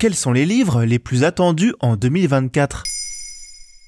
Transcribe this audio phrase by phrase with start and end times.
[0.00, 2.84] Quels sont les livres les plus attendus en 2024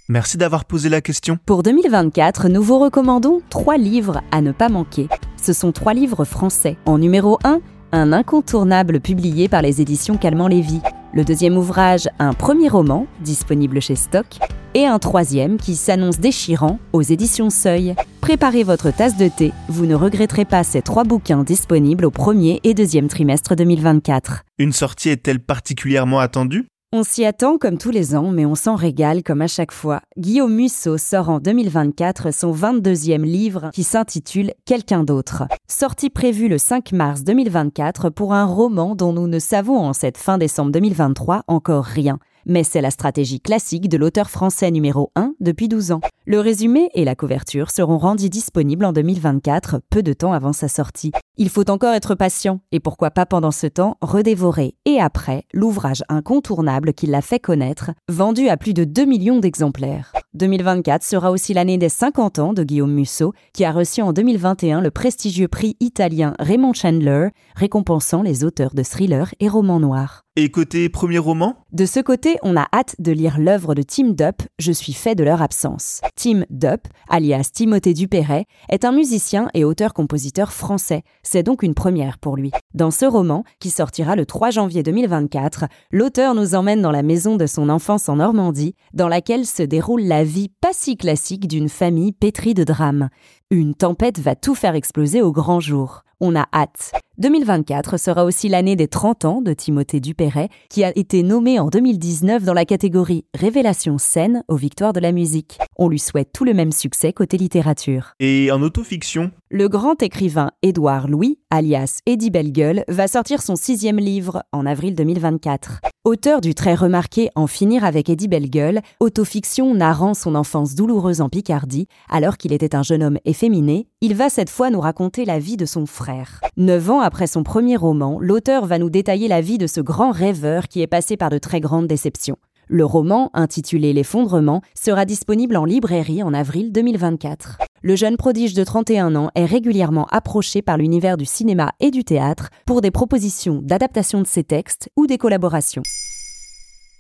[0.09, 1.39] Merci d'avoir posé la question.
[1.47, 5.07] Pour 2024, nous vous recommandons trois livres à ne pas manquer.
[5.41, 6.77] Ce sont trois livres français.
[6.85, 7.61] En numéro 1,
[7.93, 10.81] un incontournable publié par les éditions Calmant Lévy.
[11.15, 14.27] Le deuxième ouvrage, un premier roman, disponible chez Stock.
[14.75, 17.95] Et un troisième qui s'annonce déchirant aux éditions Seuil.
[18.31, 22.61] Préparez votre tasse de thé, vous ne regretterez pas ces trois bouquins disponibles au premier
[22.63, 24.45] et deuxième trimestre 2024.
[24.59, 26.69] Une sortie est-elle particulièrement attendue?
[26.93, 30.01] On s'y attend comme tous les ans, mais on s'en régale comme à chaque fois.
[30.17, 35.49] Guillaume Musso sort en 2024 son 22e livre qui s'intitule Quelqu'un d'autre.
[35.69, 40.19] Sortie prévue le 5 mars 2024 pour un roman dont nous ne savons en cette
[40.19, 45.35] fin décembre 2023 encore rien mais c'est la stratégie classique de l'auteur français numéro 1
[45.41, 46.01] depuis 12 ans.
[46.27, 50.69] Le résumé et la couverture seront rendus disponibles en 2024, peu de temps avant sa
[50.69, 51.13] sortie.
[51.37, 56.03] Il faut encore être patient, et pourquoi pas pendant ce temps redévorer, et après, l'ouvrage
[56.09, 60.13] incontournable qui l'a fait connaître, vendu à plus de 2 millions d'exemplaires.
[60.35, 64.81] 2024 sera aussi l'année des 50 ans de Guillaume Musso, qui a reçu en 2021
[64.81, 70.23] le prestigieux prix italien Raymond Chandler, récompensant les auteurs de thrillers et romans noirs.
[70.37, 71.57] Et côté premier roman?
[71.73, 75.17] De ce côté, on a hâte de lire l'œuvre de Tim Dupp, Je suis fait
[75.17, 76.01] de leur absence.
[76.15, 81.03] Tim Dupp, alias Timothée Dupéret, est un musicien et auteur-compositeur français.
[81.25, 82.53] C'est donc une première pour lui.
[82.75, 87.35] Dans ce roman, qui sortira le 3 janvier 2024, l'auteur nous emmène dans la maison
[87.35, 91.69] de son enfance en Normandie, dans laquelle se déroule la vie pas si classique d'une
[91.69, 93.09] famille pétrie de drames.
[93.51, 96.05] Une tempête va tout faire exploser au grand jour.
[96.23, 96.93] On a hâte.
[97.17, 101.69] 2024 sera aussi l'année des 30 ans de Timothée Dupéret, qui a été nommé en
[101.69, 105.59] 2019 dans la catégorie Révélation scène aux Victoires de la musique.
[105.77, 108.13] On lui souhaite tout le même succès côté littérature.
[108.21, 109.31] Et en autofiction?
[109.51, 114.95] Le grand écrivain Édouard Louis, alias Eddie Bellegueule, va sortir son sixième livre en avril
[114.95, 115.81] 2024.
[116.07, 121.29] Auteur du très remarqué En finir avec Eddie Bellegueule, autofiction narrant son enfance douloureuse en
[121.29, 125.39] Picardie, alors qu'il était un jeune homme efféminé, il va cette fois nous raconter la
[125.39, 126.41] vie de son frère.
[126.57, 130.11] Neuf ans après son premier roman, l'auteur va nous détailler la vie de ce grand
[130.11, 132.39] rêveur qui est passé par de très grandes déceptions.
[132.67, 137.59] Le roman, intitulé L'effondrement, sera disponible en librairie en avril 2024.
[137.83, 142.05] Le jeune prodige de 31 ans est régulièrement approché par l'univers du cinéma et du
[142.05, 145.83] théâtre pour des propositions d'adaptation de ses textes ou des collaborations.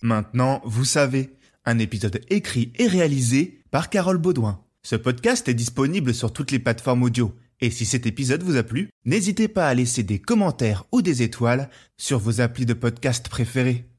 [0.00, 1.36] Maintenant, vous savez,
[1.66, 4.60] un épisode écrit et réalisé par Carole Baudouin.
[4.82, 7.34] Ce podcast est disponible sur toutes les plateformes audio.
[7.60, 11.20] Et si cet épisode vous a plu, n'hésitez pas à laisser des commentaires ou des
[11.20, 11.68] étoiles
[11.98, 13.89] sur vos applis de podcast préférés.